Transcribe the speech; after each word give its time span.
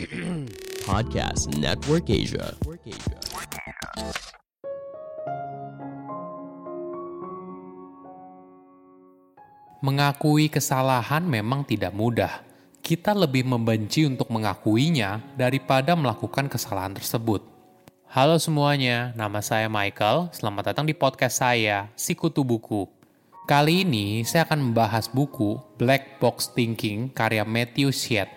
Podcast 0.88 1.52
Network 1.60 2.08
Asia. 2.08 2.56
Mengakui 9.84 10.48
kesalahan 10.48 11.20
memang 11.20 11.68
tidak 11.68 11.92
mudah. 11.92 12.40
Kita 12.80 13.12
lebih 13.12 13.44
membenci 13.44 14.08
untuk 14.08 14.32
mengakuinya 14.32 15.20
daripada 15.36 15.92
melakukan 15.92 16.48
kesalahan 16.48 16.96
tersebut. 16.96 17.44
Halo 18.08 18.40
semuanya, 18.40 19.12
nama 19.20 19.44
saya 19.44 19.68
Michael. 19.68 20.32
Selamat 20.32 20.72
datang 20.72 20.88
di 20.88 20.96
podcast 20.96 21.44
saya, 21.44 21.92
Sikutu 21.92 22.40
Buku. 22.40 22.97
Kali 23.48 23.80
ini 23.80 24.28
saya 24.28 24.44
akan 24.44 24.60
membahas 24.60 25.08
buku 25.08 25.56
Black 25.80 26.20
Box 26.20 26.52
Thinking 26.52 27.08
karya 27.08 27.48
Matthew 27.48 27.96
Shedd. 27.96 28.28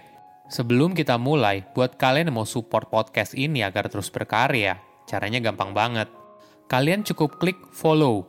Sebelum 0.47 0.95
kita 0.95 1.19
mulai, 1.19 1.67
buat 1.75 1.99
kalian 1.99 2.31
yang 2.31 2.39
mau 2.39 2.47
support 2.47 2.87
podcast 2.87 3.35
ini 3.35 3.59
agar 3.59 3.91
terus 3.91 4.07
berkarya, 4.07 4.79
caranya 5.03 5.43
gampang 5.43 5.75
banget. 5.75 6.07
Kalian 6.71 7.03
cukup 7.03 7.43
klik 7.43 7.59
follow. 7.75 8.23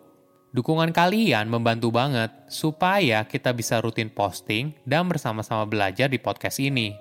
Dukungan 0.51 0.91
kalian 0.91 1.47
membantu 1.47 1.95
banget 1.95 2.35
supaya 2.51 3.23
kita 3.31 3.55
bisa 3.55 3.79
rutin 3.79 4.11
posting 4.11 4.75
dan 4.83 5.07
bersama-sama 5.07 5.63
belajar 5.71 6.11
di 6.11 6.19
podcast 6.19 6.59
ini. 6.59 6.99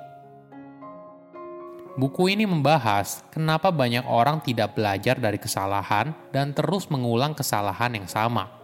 Buku 1.98 2.30
ini 2.30 2.46
membahas 2.46 3.26
kenapa 3.34 3.74
banyak 3.74 4.06
orang 4.06 4.46
tidak 4.46 4.78
belajar 4.78 5.18
dari 5.18 5.42
kesalahan 5.42 6.14
dan 6.30 6.54
terus 6.54 6.86
mengulang 6.94 7.34
kesalahan 7.34 7.98
yang 7.98 8.06
sama. 8.06 8.61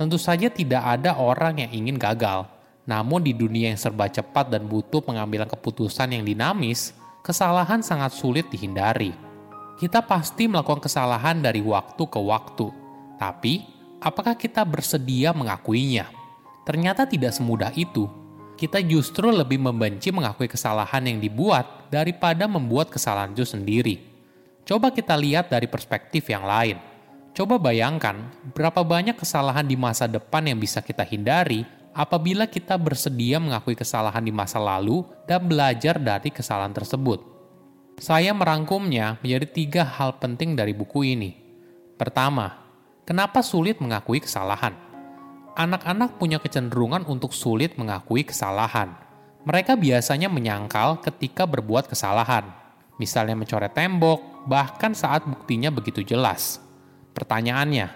Tentu 0.00 0.16
saja 0.16 0.48
tidak 0.48 0.80
ada 0.80 1.12
orang 1.12 1.60
yang 1.60 1.76
ingin 1.76 2.00
gagal, 2.00 2.48
namun 2.88 3.20
di 3.20 3.36
dunia 3.36 3.68
yang 3.68 3.76
serba 3.76 4.08
cepat 4.08 4.48
dan 4.48 4.64
butuh 4.64 5.04
pengambilan 5.04 5.44
keputusan 5.44 6.16
yang 6.16 6.24
dinamis, 6.24 6.96
kesalahan 7.20 7.84
sangat 7.84 8.16
sulit 8.16 8.48
dihindari. 8.48 9.12
Kita 9.76 10.00
pasti 10.00 10.48
melakukan 10.48 10.88
kesalahan 10.88 11.44
dari 11.44 11.60
waktu 11.60 12.00
ke 12.00 12.16
waktu, 12.16 12.72
tapi 13.20 13.60
apakah 14.00 14.40
kita 14.40 14.64
bersedia 14.64 15.36
mengakuinya? 15.36 16.08
Ternyata 16.64 17.04
tidak 17.04 17.36
semudah 17.36 17.68
itu. 17.76 18.08
Kita 18.56 18.80
justru 18.80 19.28
lebih 19.28 19.60
membenci 19.60 20.08
mengakui 20.08 20.48
kesalahan 20.48 21.04
yang 21.04 21.20
dibuat 21.20 21.92
daripada 21.92 22.48
membuat 22.48 22.88
kesalahan 22.88 23.36
itu 23.36 23.44
sendiri. 23.44 24.00
Coba 24.64 24.96
kita 24.96 25.12
lihat 25.12 25.52
dari 25.52 25.68
perspektif 25.68 26.24
yang 26.32 26.48
lain. 26.48 26.89
Coba 27.40 27.56
bayangkan 27.56 28.20
berapa 28.52 28.84
banyak 28.84 29.16
kesalahan 29.16 29.64
di 29.64 29.72
masa 29.72 30.04
depan 30.04 30.44
yang 30.44 30.60
bisa 30.60 30.84
kita 30.84 31.08
hindari 31.08 31.64
apabila 31.96 32.44
kita 32.44 32.76
bersedia 32.76 33.40
mengakui 33.40 33.72
kesalahan 33.72 34.20
di 34.20 34.28
masa 34.28 34.60
lalu 34.60 35.08
dan 35.24 35.48
belajar 35.48 35.96
dari 35.96 36.28
kesalahan 36.28 36.76
tersebut. 36.76 37.24
Saya 37.96 38.36
merangkumnya 38.36 39.16
menjadi 39.24 39.46
tiga 39.56 39.82
hal 39.88 40.20
penting 40.20 40.52
dari 40.52 40.76
buku 40.76 41.16
ini. 41.16 41.32
Pertama, 41.96 42.60
kenapa 43.08 43.40
sulit 43.40 43.80
mengakui 43.80 44.20
kesalahan? 44.20 44.76
Anak-anak 45.56 46.20
punya 46.20 46.44
kecenderungan 46.44 47.08
untuk 47.08 47.32
sulit 47.32 47.72
mengakui 47.80 48.20
kesalahan. 48.20 48.92
Mereka 49.48 49.80
biasanya 49.80 50.28
menyangkal 50.28 51.00
ketika 51.00 51.48
berbuat 51.48 51.88
kesalahan, 51.88 52.52
misalnya 53.00 53.32
mencoret 53.32 53.72
tembok, 53.72 54.44
bahkan 54.44 54.92
saat 54.92 55.24
buktinya 55.24 55.72
begitu 55.72 56.04
jelas. 56.04 56.68
Pertanyaannya, 57.10 57.86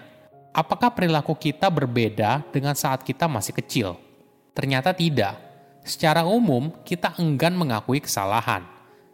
apakah 0.51 0.91
perilaku 0.91 1.35
kita 1.35 1.71
berbeda 1.71 2.43
dengan 2.51 2.75
saat 2.75 3.03
kita 3.03 3.27
masih 3.27 3.55
kecil? 3.55 3.95
Ternyata 4.55 4.95
tidak. 4.95 5.35
Secara 5.85 6.25
umum, 6.25 6.71
kita 6.81 7.13
enggan 7.21 7.53
mengakui 7.53 8.01
kesalahan. 8.01 8.65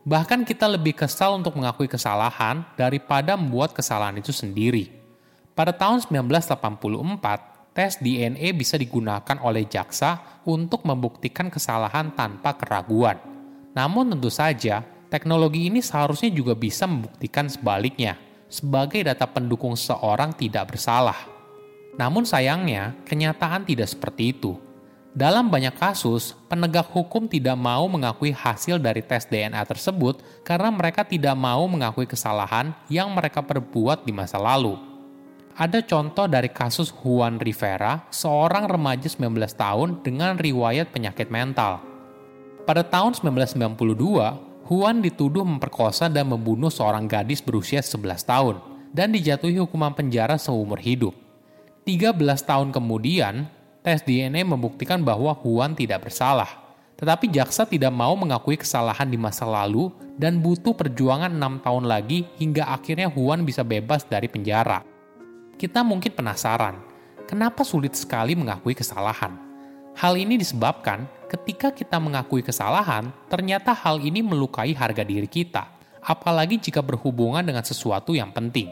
Bahkan 0.02 0.48
kita 0.48 0.66
lebih 0.66 0.98
kesal 0.98 1.38
untuk 1.38 1.54
mengakui 1.58 1.86
kesalahan 1.86 2.66
daripada 2.74 3.38
membuat 3.38 3.76
kesalahan 3.76 4.18
itu 4.18 4.34
sendiri. 4.34 4.90
Pada 5.52 5.76
tahun 5.76 6.02
1984, 6.02 7.76
tes 7.76 8.00
DNA 8.00 8.56
bisa 8.56 8.80
digunakan 8.80 9.38
oleh 9.44 9.68
jaksa 9.68 10.42
untuk 10.48 10.88
membuktikan 10.88 11.54
kesalahan 11.54 12.16
tanpa 12.16 12.56
keraguan. 12.58 13.20
Namun 13.78 14.16
tentu 14.16 14.32
saja, 14.32 14.84
teknologi 15.12 15.68
ini 15.70 15.84
seharusnya 15.84 16.32
juga 16.32 16.56
bisa 16.56 16.88
membuktikan 16.88 17.52
sebaliknya, 17.52 18.16
sebagai 18.52 19.08
data 19.08 19.24
pendukung 19.24 19.80
seorang 19.80 20.36
tidak 20.36 20.76
bersalah. 20.76 21.16
Namun 21.96 22.28
sayangnya, 22.28 23.00
kenyataan 23.08 23.64
tidak 23.64 23.88
seperti 23.88 24.36
itu. 24.36 24.60
Dalam 25.12 25.52
banyak 25.52 25.76
kasus, 25.76 26.36
penegak 26.48 26.88
hukum 26.88 27.28
tidak 27.28 27.60
mau 27.60 27.84
mengakui 27.92 28.32
hasil 28.32 28.80
dari 28.80 29.04
tes 29.04 29.28
DNA 29.28 29.60
tersebut 29.68 30.24
karena 30.44 30.72
mereka 30.72 31.04
tidak 31.04 31.36
mau 31.36 31.68
mengakui 31.68 32.08
kesalahan 32.08 32.72
yang 32.88 33.12
mereka 33.12 33.44
perbuat 33.44 34.08
di 34.08 34.16
masa 34.16 34.40
lalu. 34.40 34.80
Ada 35.52 35.84
contoh 35.84 36.32
dari 36.32 36.48
kasus 36.48 36.96
Juan 36.96 37.44
Rivera, 37.44 38.08
seorang 38.08 38.72
remaja 38.72 39.12
19 39.12 39.36
tahun 39.52 40.00
dengan 40.00 40.40
riwayat 40.40 40.96
penyakit 40.96 41.28
mental. 41.28 41.84
Pada 42.64 42.88
tahun 42.88 43.12
1992, 43.20 44.51
Juan 44.72 45.04
dituduh 45.04 45.44
memperkosa 45.44 46.08
dan 46.08 46.32
membunuh 46.32 46.72
seorang 46.72 47.04
gadis 47.04 47.44
berusia 47.44 47.84
11 47.84 48.24
tahun 48.24 48.56
dan 48.96 49.12
dijatuhi 49.12 49.60
hukuman 49.60 49.92
penjara 49.92 50.40
seumur 50.40 50.80
hidup. 50.80 51.12
13 51.84 52.16
tahun 52.40 52.72
kemudian, 52.72 53.52
tes 53.84 54.00
DNA 54.00 54.48
membuktikan 54.48 55.04
bahwa 55.04 55.36
Huan 55.44 55.76
tidak 55.76 56.08
bersalah. 56.08 56.48
Tetapi 56.96 57.28
jaksa 57.36 57.68
tidak 57.68 57.92
mau 57.92 58.16
mengakui 58.16 58.56
kesalahan 58.56 59.12
di 59.12 59.20
masa 59.20 59.44
lalu 59.44 59.92
dan 60.16 60.40
butuh 60.40 60.72
perjuangan 60.72 61.36
enam 61.36 61.60
tahun 61.60 61.92
lagi 61.92 62.32
hingga 62.40 62.72
akhirnya 62.72 63.12
Huan 63.12 63.44
bisa 63.44 63.68
bebas 63.68 64.08
dari 64.08 64.32
penjara. 64.32 64.88
Kita 65.60 65.84
mungkin 65.84 66.16
penasaran, 66.16 66.80
kenapa 67.28 67.68
sulit 67.68 68.00
sekali 68.00 68.40
mengakui 68.40 68.72
kesalahan? 68.72 69.36
Hal 70.00 70.16
ini 70.16 70.40
disebabkan 70.40 71.12
ketika 71.32 71.72
kita 71.72 71.96
mengakui 71.96 72.44
kesalahan, 72.44 73.08
ternyata 73.32 73.72
hal 73.72 74.04
ini 74.04 74.20
melukai 74.20 74.76
harga 74.76 75.08
diri 75.08 75.32
kita, 75.32 75.64
apalagi 76.04 76.60
jika 76.60 76.84
berhubungan 76.84 77.40
dengan 77.40 77.64
sesuatu 77.64 78.12
yang 78.12 78.36
penting. 78.36 78.68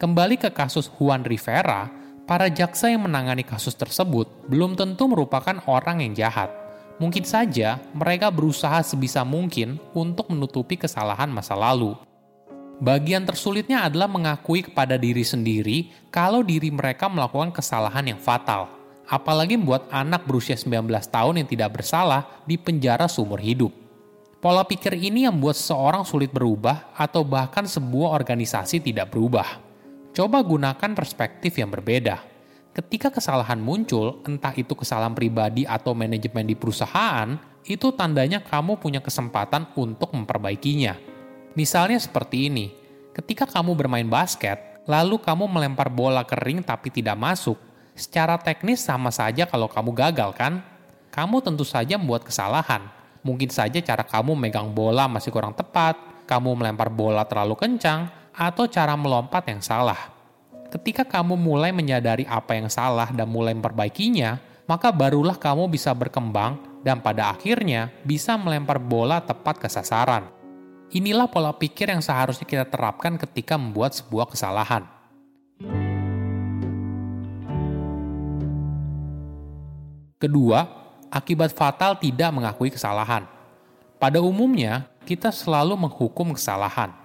Kembali 0.00 0.40
ke 0.40 0.48
kasus 0.48 0.88
Juan 0.88 1.28
Rivera, 1.28 1.92
para 2.24 2.48
jaksa 2.48 2.88
yang 2.88 3.04
menangani 3.04 3.44
kasus 3.44 3.76
tersebut 3.76 4.48
belum 4.48 4.80
tentu 4.80 5.04
merupakan 5.12 5.60
orang 5.68 6.00
yang 6.00 6.16
jahat. 6.16 6.48
Mungkin 6.96 7.28
saja 7.28 7.84
mereka 7.92 8.32
berusaha 8.32 8.80
sebisa 8.80 9.20
mungkin 9.20 9.76
untuk 9.92 10.32
menutupi 10.32 10.80
kesalahan 10.80 11.28
masa 11.28 11.52
lalu. 11.52 11.92
Bagian 12.80 13.28
tersulitnya 13.28 13.86
adalah 13.86 14.08
mengakui 14.08 14.64
kepada 14.64 14.96
diri 14.96 15.22
sendiri 15.22 15.92
kalau 16.08 16.40
diri 16.40 16.72
mereka 16.72 17.06
melakukan 17.12 17.54
kesalahan 17.54 18.14
yang 18.14 18.18
fatal, 18.18 18.83
apalagi 19.08 19.60
membuat 19.60 19.88
anak 19.92 20.24
berusia 20.24 20.56
19 20.56 20.88
tahun 21.08 21.44
yang 21.44 21.48
tidak 21.48 21.80
bersalah 21.80 22.44
di 22.48 22.56
penjara 22.56 23.08
seumur 23.08 23.40
hidup. 23.40 23.72
Pola 24.40 24.60
pikir 24.64 24.92
ini 25.00 25.24
yang 25.24 25.40
membuat 25.40 25.56
seseorang 25.56 26.04
sulit 26.04 26.28
berubah 26.28 26.92
atau 26.92 27.24
bahkan 27.24 27.64
sebuah 27.64 28.12
organisasi 28.12 28.84
tidak 28.84 29.08
berubah. 29.08 29.60
Coba 30.12 30.44
gunakan 30.44 30.92
perspektif 30.92 31.56
yang 31.56 31.72
berbeda. 31.72 32.20
Ketika 32.76 33.08
kesalahan 33.08 33.56
muncul, 33.56 34.20
entah 34.28 34.52
itu 34.52 34.76
kesalahan 34.76 35.16
pribadi 35.16 35.64
atau 35.64 35.96
manajemen 35.96 36.44
di 36.44 36.52
perusahaan, 36.58 37.38
itu 37.64 37.88
tandanya 37.96 38.44
kamu 38.44 38.76
punya 38.76 39.00
kesempatan 39.00 39.72
untuk 39.80 40.12
memperbaikinya. 40.12 40.98
Misalnya 41.56 41.96
seperti 41.96 42.52
ini, 42.52 42.74
ketika 43.16 43.48
kamu 43.48 43.72
bermain 43.78 44.10
basket, 44.10 44.82
lalu 44.84 45.16
kamu 45.22 45.48
melempar 45.48 45.88
bola 45.88 46.26
kering 46.26 46.60
tapi 46.66 46.92
tidak 46.92 47.16
masuk, 47.16 47.56
secara 47.94 48.36
teknis 48.38 48.82
sama 48.82 49.08
saja 49.14 49.46
kalau 49.46 49.70
kamu 49.70 49.94
gagal 49.94 50.30
kan? 50.34 50.62
Kamu 51.14 51.40
tentu 51.40 51.62
saja 51.62 51.94
membuat 51.94 52.26
kesalahan. 52.26 52.90
Mungkin 53.24 53.48
saja 53.48 53.80
cara 53.80 54.04
kamu 54.04 54.36
megang 54.36 54.74
bola 54.74 55.08
masih 55.08 55.32
kurang 55.32 55.56
tepat, 55.56 55.96
kamu 56.28 56.58
melempar 56.58 56.92
bola 56.92 57.24
terlalu 57.24 57.56
kencang, 57.56 58.10
atau 58.34 58.66
cara 58.66 58.98
melompat 58.98 59.46
yang 59.48 59.62
salah. 59.62 60.10
Ketika 60.68 61.06
kamu 61.06 61.38
mulai 61.38 61.70
menyadari 61.70 62.26
apa 62.26 62.58
yang 62.58 62.66
salah 62.66 63.08
dan 63.14 63.30
mulai 63.30 63.54
memperbaikinya, 63.54 64.42
maka 64.66 64.90
barulah 64.90 65.38
kamu 65.38 65.70
bisa 65.70 65.94
berkembang 65.94 66.58
dan 66.82 66.98
pada 67.00 67.30
akhirnya 67.30 67.94
bisa 68.02 68.34
melempar 68.34 68.82
bola 68.82 69.22
tepat 69.22 69.62
ke 69.62 69.68
sasaran. 69.70 70.26
Inilah 70.92 71.30
pola 71.30 71.54
pikir 71.54 71.90
yang 71.90 72.02
seharusnya 72.02 72.44
kita 72.44 72.66
terapkan 72.68 73.14
ketika 73.18 73.54
membuat 73.54 73.94
sebuah 73.96 74.30
kesalahan. 74.30 74.93
Kedua, 80.24 80.64
akibat 81.12 81.52
fatal 81.52 82.00
tidak 82.00 82.32
mengakui 82.32 82.72
kesalahan. 82.72 83.28
Pada 84.00 84.24
umumnya, 84.24 84.88
kita 85.04 85.28
selalu 85.28 85.76
menghukum 85.76 86.32
kesalahan 86.32 87.04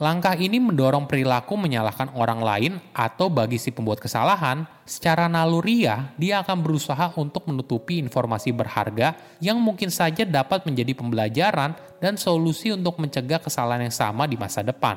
Langkah 0.00 0.32
ini 0.32 0.56
mendorong 0.56 1.04
perilaku 1.04 1.60
menyalahkan 1.60 2.16
orang 2.16 2.40
lain 2.40 2.72
atau 2.96 3.28
bagi 3.28 3.60
si 3.60 3.68
pembuat 3.68 4.00
kesalahan, 4.00 4.64
secara 4.88 5.28
naluriah 5.28 6.16
dia 6.16 6.40
akan 6.40 6.64
berusaha 6.64 7.12
untuk 7.20 7.44
menutupi 7.44 8.00
informasi 8.00 8.48
berharga 8.48 9.12
yang 9.44 9.60
mungkin 9.60 9.92
saja 9.92 10.24
dapat 10.24 10.64
menjadi 10.64 10.96
pembelajaran 10.96 11.76
dan 12.00 12.16
solusi 12.16 12.72
untuk 12.72 12.96
mencegah 12.96 13.44
kesalahan 13.44 13.84
yang 13.84 13.92
sama 13.92 14.24
di 14.24 14.40
masa 14.40 14.64
depan. 14.64 14.96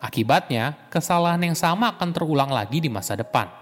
Akibatnya, 0.00 0.80
kesalahan 0.88 1.52
yang 1.52 1.54
sama 1.54 1.92
akan 1.92 2.16
terulang 2.16 2.48
lagi 2.48 2.80
di 2.80 2.88
masa 2.88 3.12
depan. 3.12 3.61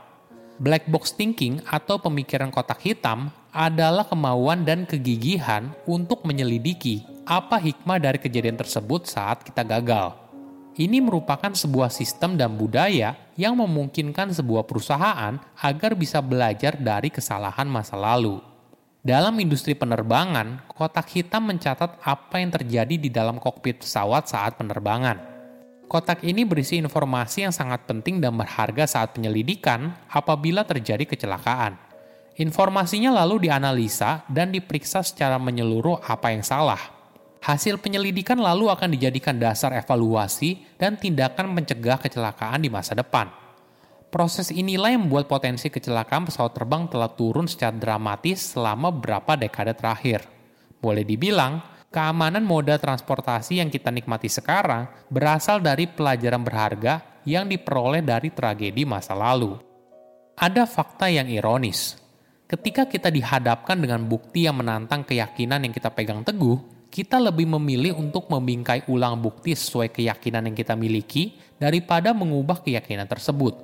Black 0.60 0.92
box 0.92 1.16
thinking 1.16 1.64
atau 1.64 1.96
pemikiran 1.96 2.52
kotak 2.52 2.84
hitam 2.84 3.32
adalah 3.48 4.04
kemauan 4.04 4.60
dan 4.60 4.84
kegigihan 4.84 5.72
untuk 5.88 6.20
menyelidiki 6.28 7.00
apa 7.24 7.56
hikmah 7.56 7.96
dari 7.96 8.20
kejadian 8.20 8.60
tersebut 8.60 9.08
saat 9.08 9.40
kita 9.40 9.64
gagal. 9.64 10.12
Ini 10.76 11.00
merupakan 11.00 11.48
sebuah 11.48 11.88
sistem 11.88 12.36
dan 12.36 12.60
budaya 12.60 13.16
yang 13.40 13.56
memungkinkan 13.56 14.36
sebuah 14.36 14.68
perusahaan 14.68 15.40
agar 15.64 15.96
bisa 15.96 16.20
belajar 16.20 16.76
dari 16.76 17.08
kesalahan 17.08 17.64
masa 17.64 17.96
lalu. 17.96 18.44
Dalam 19.00 19.40
industri 19.40 19.72
penerbangan, 19.72 20.68
kotak 20.68 21.08
hitam 21.16 21.48
mencatat 21.48 22.04
apa 22.04 22.36
yang 22.36 22.52
terjadi 22.52 23.00
di 23.00 23.08
dalam 23.08 23.40
kokpit 23.40 23.80
pesawat 23.80 24.28
saat 24.28 24.60
penerbangan. 24.60 25.29
Kotak 25.90 26.22
ini 26.22 26.46
berisi 26.46 26.78
informasi 26.78 27.50
yang 27.50 27.50
sangat 27.50 27.82
penting 27.90 28.22
dan 28.22 28.38
berharga 28.38 28.86
saat 28.86 29.10
penyelidikan 29.10 29.90
apabila 30.06 30.62
terjadi 30.62 31.02
kecelakaan. 31.02 31.74
Informasinya 32.38 33.10
lalu 33.10 33.50
dianalisa 33.50 34.22
dan 34.30 34.54
diperiksa 34.54 35.02
secara 35.02 35.34
menyeluruh 35.42 35.98
apa 36.06 36.30
yang 36.30 36.46
salah 36.46 37.00
Hasil 37.40 37.80
penyelidikan 37.80 38.36
lalu 38.36 38.68
akan 38.68 38.92
dijadikan 38.92 39.40
dasar 39.40 39.72
evaluasi 39.72 40.60
dan 40.76 41.00
tindakan 41.00 41.48
mencegah 41.56 41.96
kecelakaan 41.96 42.60
di 42.60 42.68
masa 42.68 42.92
depan. 42.92 43.32
Proses 44.12 44.52
inilah 44.52 44.92
yang 44.92 45.08
membuat 45.08 45.24
potensi 45.24 45.72
kecelakaan 45.72 46.28
pesawat 46.28 46.52
terbang 46.52 46.84
telah 46.92 47.08
turun 47.08 47.48
secara 47.48 47.72
dramatis 47.72 48.52
selama 48.52 48.92
beberapa 48.92 49.40
dekade 49.40 49.72
terakhir. 49.72 50.28
Boleh 50.84 51.00
dibilang, 51.00 51.64
keamanan 51.90 52.46
moda 52.46 52.78
transportasi 52.78 53.58
yang 53.58 53.66
kita 53.66 53.90
nikmati 53.90 54.30
sekarang 54.30 54.86
berasal 55.10 55.58
dari 55.58 55.90
pelajaran 55.90 56.40
berharga 56.46 57.02
yang 57.26 57.50
diperoleh 57.50 58.00
dari 58.00 58.30
tragedi 58.30 58.86
masa 58.86 59.12
lalu. 59.12 59.58
Ada 60.38 60.64
fakta 60.64 61.10
yang 61.10 61.26
ironis. 61.28 61.98
Ketika 62.46 62.86
kita 62.86 63.12
dihadapkan 63.12 63.76
dengan 63.78 64.06
bukti 64.06 64.46
yang 64.46 64.58
menantang 64.58 65.04
keyakinan 65.04 65.66
yang 65.66 65.74
kita 65.74 65.90
pegang 65.92 66.22
teguh, 66.24 66.58
kita 66.90 67.22
lebih 67.22 67.46
memilih 67.58 67.94
untuk 67.98 68.26
membingkai 68.26 68.90
ulang 68.90 69.18
bukti 69.18 69.54
sesuai 69.54 69.94
keyakinan 69.94 70.50
yang 70.50 70.56
kita 70.58 70.74
miliki 70.74 71.38
daripada 71.60 72.10
mengubah 72.10 72.62
keyakinan 72.62 73.06
tersebut. 73.06 73.54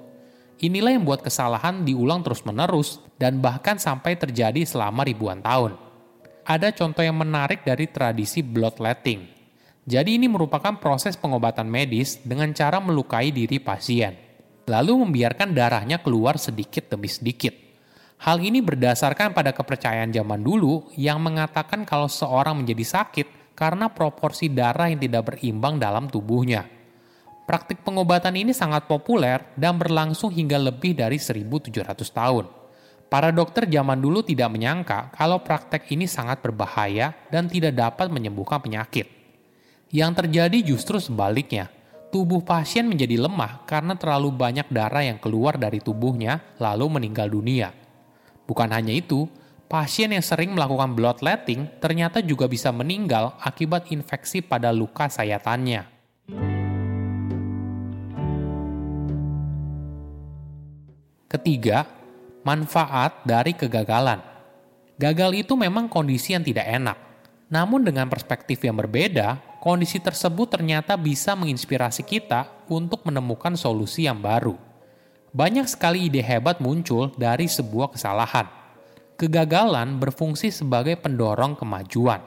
Inilah 0.62 0.94
yang 0.94 1.02
membuat 1.02 1.26
kesalahan 1.26 1.82
diulang 1.82 2.22
terus-menerus 2.22 3.02
dan 3.18 3.42
bahkan 3.42 3.78
sampai 3.78 4.14
terjadi 4.14 4.62
selama 4.62 5.02
ribuan 5.02 5.42
tahun. 5.42 5.85
Ada 6.46 6.70
contoh 6.70 7.02
yang 7.02 7.18
menarik 7.18 7.66
dari 7.66 7.90
tradisi 7.90 8.38
bloodletting. 8.38 9.26
Jadi 9.82 10.14
ini 10.14 10.30
merupakan 10.30 10.78
proses 10.78 11.18
pengobatan 11.18 11.66
medis 11.66 12.22
dengan 12.22 12.54
cara 12.54 12.78
melukai 12.78 13.34
diri 13.34 13.58
pasien, 13.58 14.14
lalu 14.70 15.02
membiarkan 15.02 15.50
darahnya 15.50 15.98
keluar 15.98 16.38
sedikit 16.38 16.86
demi 16.86 17.10
sedikit. 17.10 17.50
Hal 18.22 18.38
ini 18.38 18.62
berdasarkan 18.62 19.34
pada 19.34 19.50
kepercayaan 19.50 20.14
zaman 20.14 20.38
dulu 20.38 20.86
yang 20.94 21.18
mengatakan 21.18 21.82
kalau 21.82 22.06
seorang 22.06 22.62
menjadi 22.62 23.02
sakit 23.02 23.58
karena 23.58 23.90
proporsi 23.90 24.46
darah 24.46 24.86
yang 24.86 25.02
tidak 25.02 25.34
berimbang 25.34 25.82
dalam 25.82 26.06
tubuhnya. 26.06 26.62
Praktik 27.42 27.82
pengobatan 27.82 28.38
ini 28.38 28.54
sangat 28.54 28.86
populer 28.86 29.42
dan 29.58 29.82
berlangsung 29.82 30.30
hingga 30.30 30.62
lebih 30.62 30.94
dari 30.94 31.18
1700 31.18 31.74
tahun. 32.06 32.65
Para 33.06 33.30
dokter 33.30 33.70
zaman 33.70 34.02
dulu 34.02 34.18
tidak 34.26 34.50
menyangka 34.50 35.14
kalau 35.14 35.38
praktek 35.38 35.86
ini 35.94 36.10
sangat 36.10 36.42
berbahaya 36.42 37.14
dan 37.30 37.46
tidak 37.46 37.78
dapat 37.78 38.10
menyembuhkan 38.10 38.58
penyakit. 38.58 39.06
Yang 39.94 40.12
terjadi 40.26 40.58
justru 40.74 40.98
sebaliknya. 40.98 41.70
Tubuh 42.10 42.42
pasien 42.42 42.86
menjadi 42.86 43.18
lemah 43.18 43.62
karena 43.62 43.94
terlalu 43.94 44.34
banyak 44.34 44.66
darah 44.74 45.06
yang 45.06 45.22
keluar 45.22 45.54
dari 45.54 45.78
tubuhnya 45.78 46.42
lalu 46.58 46.98
meninggal 46.98 47.30
dunia. 47.30 47.70
Bukan 48.46 48.74
hanya 48.74 48.94
itu, 48.94 49.30
pasien 49.70 50.10
yang 50.10 50.22
sering 50.22 50.54
melakukan 50.54 50.94
bloodletting 50.98 51.66
ternyata 51.78 52.18
juga 52.22 52.50
bisa 52.50 52.74
meninggal 52.74 53.38
akibat 53.38 53.90
infeksi 53.94 54.42
pada 54.42 54.74
luka 54.74 55.06
sayatannya. 55.06 55.86
Ketiga, 61.26 61.95
manfaat 62.46 63.26
dari 63.26 63.58
kegagalan. 63.58 64.22
Gagal 64.94 65.42
itu 65.42 65.58
memang 65.58 65.90
kondisi 65.90 66.38
yang 66.38 66.46
tidak 66.46 66.70
enak. 66.70 66.98
Namun 67.50 67.82
dengan 67.82 68.06
perspektif 68.06 68.62
yang 68.62 68.78
berbeda, 68.78 69.58
kondisi 69.58 69.98
tersebut 69.98 70.54
ternyata 70.54 70.94
bisa 70.94 71.34
menginspirasi 71.34 72.06
kita 72.06 72.46
untuk 72.70 73.02
menemukan 73.02 73.58
solusi 73.58 74.06
yang 74.06 74.22
baru 74.22 74.54
banyak 75.36 75.68
sekali 75.68 76.08
ide 76.08 76.24
hebat 76.24 76.64
muncul 76.64 77.12
dari 77.12 77.44
sebuah 77.44 77.92
kesalahan. 77.92 78.48
Kegagalan 79.20 80.00
berfungsi 80.00 80.48
sebagai 80.48 80.96
pendorong 80.96 81.60
kemajuan. 81.60 82.24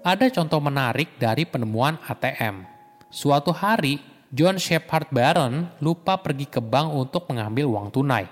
Ada 0.00 0.32
contoh 0.32 0.64
menarik 0.64 1.20
dari 1.20 1.44
penemuan 1.44 2.00
ATM. 2.08 2.64
Suatu 3.12 3.52
hari, 3.52 4.00
John 4.32 4.56
Shepard 4.56 5.12
Barron 5.12 5.68
lupa 5.84 6.16
pergi 6.16 6.48
ke 6.48 6.64
bank 6.64 6.96
untuk 6.96 7.28
mengambil 7.28 7.68
uang 7.68 7.92
tunai. 7.92 8.24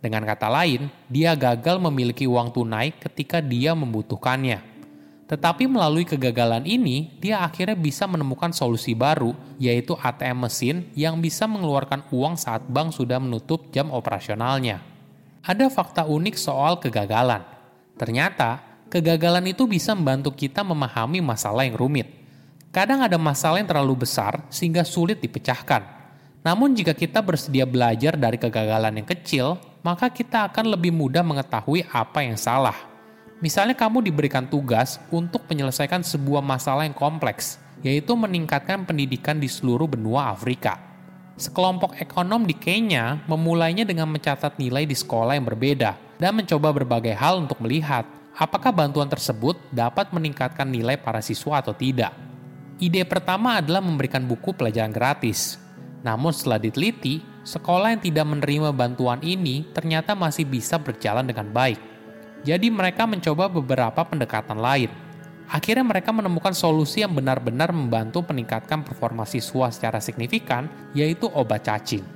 Dengan 0.00 0.24
kata 0.24 0.48
lain, 0.48 0.88
dia 1.12 1.36
gagal 1.36 1.76
memiliki 1.76 2.24
uang 2.24 2.56
tunai 2.56 2.96
ketika 2.96 3.44
dia 3.44 3.76
membutuhkannya. 3.76 4.64
Tetapi 5.28 5.70
melalui 5.70 6.02
kegagalan 6.02 6.66
ini, 6.66 7.14
dia 7.22 7.44
akhirnya 7.44 7.78
bisa 7.78 8.08
menemukan 8.08 8.50
solusi 8.50 8.98
baru, 8.98 9.30
yaitu 9.62 9.94
ATM 9.94 10.48
mesin 10.48 10.90
yang 10.98 11.22
bisa 11.22 11.46
mengeluarkan 11.46 12.02
uang 12.10 12.34
saat 12.34 12.66
bank 12.66 12.96
sudah 12.96 13.22
menutup 13.22 13.70
jam 13.70 13.94
operasionalnya. 13.94 14.82
Ada 15.46 15.70
fakta 15.70 16.02
unik 16.02 16.34
soal 16.34 16.82
kegagalan. 16.82 17.46
Ternyata, 17.94 18.58
kegagalan 18.90 19.52
itu 19.54 19.70
bisa 19.70 19.94
membantu 19.94 20.34
kita 20.34 20.66
memahami 20.66 21.22
masalah 21.22 21.62
yang 21.62 21.78
rumit. 21.78 22.10
Kadang 22.74 23.04
ada 23.04 23.14
masalah 23.14 23.62
yang 23.62 23.70
terlalu 23.70 24.02
besar 24.02 24.42
sehingga 24.50 24.82
sulit 24.82 25.22
dipecahkan. 25.22 25.86
Namun 26.42 26.74
jika 26.74 26.90
kita 26.90 27.22
bersedia 27.22 27.68
belajar 27.70 28.18
dari 28.18 28.40
kegagalan 28.40 28.98
yang 28.98 29.06
kecil, 29.06 29.69
maka 29.80 30.12
kita 30.12 30.48
akan 30.52 30.76
lebih 30.76 30.92
mudah 30.92 31.24
mengetahui 31.24 31.88
apa 31.88 32.24
yang 32.24 32.36
salah 32.36 32.90
Misalnya 33.40 33.72
kamu 33.72 34.04
diberikan 34.04 34.44
tugas 34.44 35.00
untuk 35.08 35.48
menyelesaikan 35.48 36.04
sebuah 36.04 36.44
masalah 36.44 36.84
yang 36.84 36.92
kompleks, 36.92 37.56
yaitu 37.80 38.12
meningkatkan 38.12 38.84
pendidikan 38.84 39.40
di 39.40 39.48
seluruh 39.48 39.88
benua 39.88 40.28
Afrika. 40.28 40.76
Sekelompok 41.40 41.96
ekonom 41.96 42.44
di 42.44 42.52
Kenya 42.52 43.24
memulainya 43.24 43.88
dengan 43.88 44.12
mencatat 44.12 44.60
nilai 44.60 44.84
di 44.84 44.92
sekolah 44.92 45.40
yang 45.40 45.48
berbeda 45.48 46.20
dan 46.20 46.36
mencoba 46.36 46.68
berbagai 46.68 47.16
hal 47.16 47.40
untuk 47.40 47.64
melihat 47.64 48.04
apakah 48.36 48.76
bantuan 48.76 49.08
tersebut 49.08 49.56
dapat 49.72 50.12
meningkatkan 50.12 50.68
nilai 50.68 51.00
para 51.00 51.24
siswa 51.24 51.64
atau 51.64 51.72
tidak. 51.72 52.12
Ide 52.76 53.08
pertama 53.08 53.56
adalah 53.56 53.80
memberikan 53.80 54.20
buku 54.20 54.52
pelajaran 54.52 54.92
gratis. 54.92 55.56
Namun 56.04 56.36
setelah 56.36 56.60
diteliti, 56.60 57.24
sekolah 57.50 57.98
yang 57.98 58.02
tidak 58.06 58.30
menerima 58.30 58.70
bantuan 58.70 59.18
ini 59.26 59.66
ternyata 59.74 60.14
masih 60.14 60.46
bisa 60.46 60.78
berjalan 60.78 61.26
dengan 61.26 61.50
baik 61.50 61.90
jadi 62.40 62.72
mereka 62.72 63.04
mencoba 63.04 63.52
beberapa 63.52 64.00
pendekatan 64.00 64.56
lain. 64.56 64.88
Akhirnya 65.50 65.82
mereka 65.82 66.14
menemukan 66.14 66.54
solusi 66.54 67.02
yang 67.02 67.12
benar-benar 67.12 67.74
membantu 67.74 68.22
meningkatkan 68.22 68.86
performa 68.86 69.26
siswa 69.26 69.68
secara 69.68 69.98
signifikan, 69.98 70.70
yaitu 70.94 71.26
obat 71.34 71.66
cacing. 71.66 72.06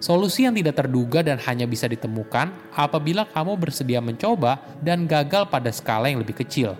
Solusi 0.00 0.48
yang 0.48 0.56
tidak 0.56 0.80
terduga 0.80 1.20
dan 1.20 1.36
hanya 1.44 1.68
bisa 1.68 1.84
ditemukan 1.84 2.72
apabila 2.72 3.28
kamu 3.28 3.52
bersedia 3.60 4.00
mencoba 4.00 4.56
dan 4.80 5.04
gagal 5.04 5.52
pada 5.52 5.68
skala 5.68 6.08
yang 6.08 6.24
lebih 6.24 6.40
kecil. 6.40 6.72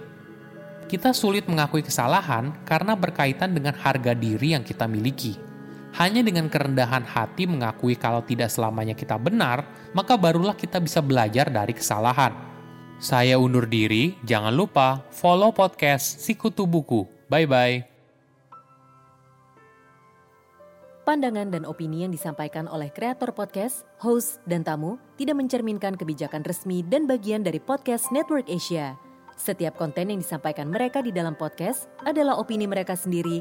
Kita 0.89 1.13
sulit 1.13 1.45
mengakui 1.45 1.85
kesalahan 1.85 2.65
karena 2.65 2.97
berkaitan 2.97 3.53
dengan 3.53 3.77
harga 3.77 4.17
diri 4.17 4.57
yang 4.57 4.65
kita 4.65 4.89
miliki. 4.89 5.50
Hanya 5.99 6.23
dengan 6.23 6.47
kerendahan 6.47 7.03
hati 7.03 7.51
mengakui 7.51 7.99
kalau 7.99 8.23
tidak 8.23 8.53
selamanya 8.53 8.95
kita 8.95 9.19
benar, 9.19 9.67
maka 9.91 10.15
barulah 10.15 10.55
kita 10.55 10.79
bisa 10.79 11.03
belajar 11.03 11.51
dari 11.51 11.75
kesalahan 11.75 12.51
saya 13.01 13.41
undur 13.41 13.65
diri, 13.65 14.13
jangan 14.29 14.53
lupa 14.53 15.01
follow 15.09 15.57
podcast 15.57 16.21
Sikutu 16.21 16.69
Buku. 16.69 17.09
Bye-bye. 17.33 17.89
Pandangan 21.09 21.49
dan 21.49 21.65
opini 21.65 22.05
yang 22.05 22.13
disampaikan 22.13 22.69
oleh 22.69 22.93
kreator 22.93 23.33
podcast, 23.33 23.89
host, 24.05 24.45
dan 24.45 24.69
tamu 24.69 25.01
tidak 25.17 25.41
mencerminkan 25.41 25.97
kebijakan 25.97 26.45
resmi 26.45 26.85
dan 26.85 27.09
bagian 27.09 27.41
dari 27.41 27.57
podcast 27.57 28.13
Network 28.13 28.53
Asia. 28.53 29.01
Setiap 29.33 29.81
konten 29.81 30.13
yang 30.13 30.21
disampaikan 30.21 30.69
mereka 30.69 31.01
di 31.01 31.09
dalam 31.09 31.33
podcast 31.33 31.89
adalah 32.05 32.37
opini 32.37 32.69
mereka 32.69 32.93
sendiri 32.93 33.41